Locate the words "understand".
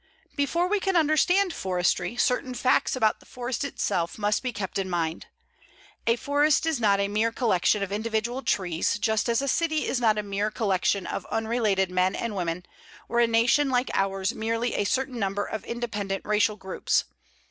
0.95-1.53